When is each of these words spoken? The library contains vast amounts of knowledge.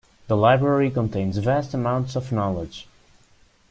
The 0.25 0.35
library 0.35 0.89
contains 0.89 1.37
vast 1.37 1.75
amounts 1.75 2.15
of 2.15 2.31
knowledge. 2.31 2.87